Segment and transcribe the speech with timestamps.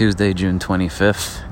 [0.00, 1.42] Tuesday, June 25th.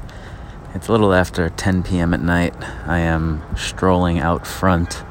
[0.75, 2.15] It's a little after 10 p.m.
[2.15, 2.55] at night.
[2.87, 5.05] I am strolling out front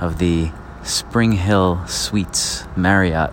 [0.00, 0.50] of the
[0.84, 3.30] Spring Hill Suites Marriott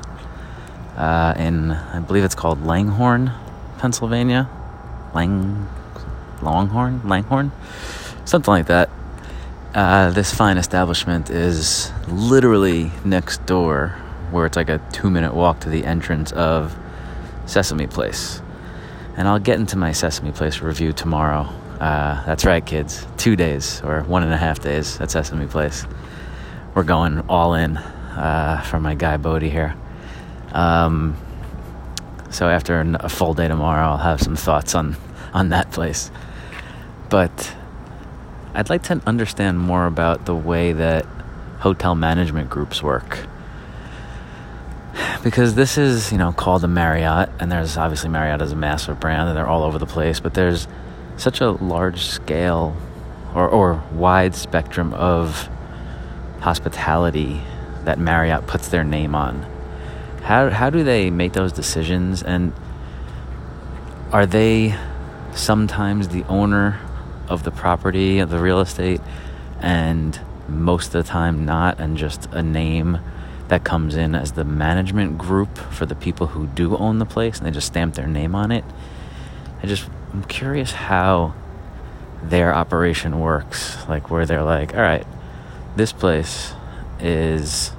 [0.97, 3.31] uh, in, I believe it's called Langhorne,
[3.77, 4.49] Pennsylvania.
[5.13, 5.69] Lang,
[6.41, 7.53] Longhorn, Langhorne,
[8.25, 8.89] something like that.
[9.73, 13.95] Uh, this fine establishment is literally next door,
[14.31, 16.77] where it's like a two-minute walk to the entrance of
[17.45, 18.41] Sesame Place.
[19.17, 21.43] And I'll get into my Sesame Place review tomorrow.
[21.79, 23.05] Uh, that's right, kids.
[23.17, 25.85] Two days or one and a half days at Sesame Place.
[26.73, 29.75] We're going all in uh, for my guy Bodie here.
[30.51, 31.17] Um,
[32.29, 34.97] so after a full day tomorrow, I'll have some thoughts on
[35.33, 36.11] on that place.
[37.09, 37.55] But
[38.53, 41.05] I'd like to understand more about the way that
[41.59, 43.27] hotel management groups work.
[45.25, 48.99] Because this is, you know, called a Marriott, and there's obviously Marriott is a massive
[48.99, 50.67] brand, and they're all over the place, but there's
[51.17, 52.77] such a large scale
[53.33, 55.49] or, or wide spectrum of
[56.41, 57.41] hospitality
[57.85, 59.47] that Marriott puts their name on.
[60.21, 62.21] How, how do they make those decisions?
[62.21, 62.53] And
[64.11, 64.77] are they
[65.33, 66.79] sometimes the owner
[67.27, 69.01] of the property, of the real estate,
[69.59, 72.99] and most of the time not, and just a name
[73.47, 77.37] that comes in as the management group for the people who do own the place,
[77.37, 78.63] and they just stamp their name on it?
[79.61, 81.33] I just, I'm curious how
[82.23, 83.77] their operation works.
[83.87, 85.05] Like, where they're like, all right,
[85.75, 86.53] this place
[86.99, 87.71] is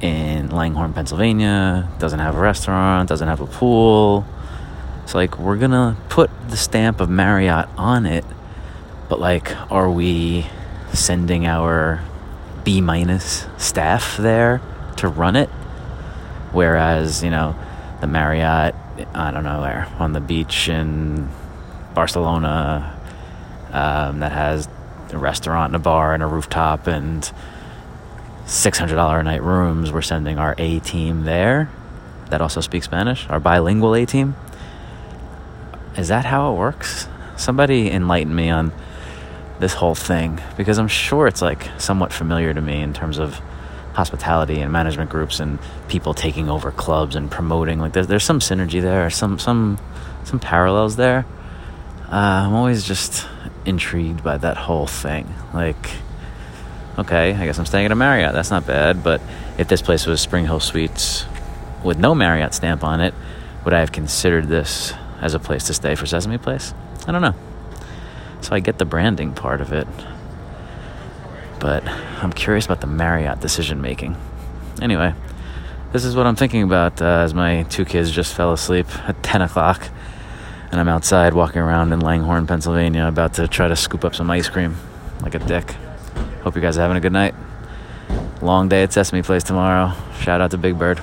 [0.00, 4.24] in Langhorne, Pennsylvania, doesn't have a restaurant, doesn't have a pool.
[5.06, 8.24] So, like, we're gonna put the stamp of Marriott on it,
[9.08, 10.46] but, like, are we
[10.92, 12.02] sending our
[12.64, 14.60] B minus staff there
[14.96, 15.48] to run it?
[16.52, 17.54] Whereas, you know,
[18.00, 18.74] the Marriott,
[19.14, 21.28] I don't know where, on the beach in
[21.94, 22.98] Barcelona,
[23.72, 24.68] um, that has
[25.10, 27.30] a restaurant and a bar and a rooftop and
[28.46, 29.92] $600 a night rooms.
[29.92, 31.70] We're sending our A team there
[32.30, 34.36] that also speaks Spanish, our bilingual A team.
[35.96, 37.08] Is that how it works?
[37.36, 38.72] Somebody enlighten me on
[39.60, 43.40] this whole thing because I'm sure it's like somewhat familiar to me in terms of
[43.94, 48.40] hospitality and management groups and people taking over clubs and promoting like there's, there's some
[48.40, 49.78] synergy there some some
[50.24, 51.24] some parallels there.
[52.10, 53.26] Uh, I'm always just
[53.64, 55.32] intrigued by that whole thing.
[55.52, 55.90] Like
[56.98, 58.32] okay I guess I'm staying at a Marriott.
[58.32, 59.20] That's not bad but
[59.56, 61.26] if this place was Spring Hill Suites
[61.84, 63.14] with no Marriott stamp on it
[63.64, 66.74] would I have considered this as a place to stay for Sesame Place?
[67.06, 67.34] I don't know
[68.54, 69.86] I get the branding part of it.
[71.60, 74.16] But I'm curious about the Marriott decision making.
[74.80, 75.14] Anyway,
[75.92, 79.22] this is what I'm thinking about uh, as my two kids just fell asleep at
[79.22, 79.88] 10 o'clock.
[80.70, 84.30] And I'm outside walking around in Langhorne, Pennsylvania, about to try to scoop up some
[84.30, 84.76] ice cream
[85.22, 85.70] like a dick.
[86.42, 87.34] Hope you guys are having a good night.
[88.42, 89.94] Long day at Sesame Place tomorrow.
[90.20, 91.00] Shout out to Big Bird.